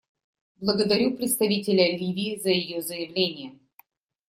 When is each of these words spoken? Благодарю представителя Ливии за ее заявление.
Благодарю 0.55 1.15
представителя 1.15 1.95
Ливии 1.95 2.39
за 2.39 2.49
ее 2.49 2.81
заявление. 2.81 3.59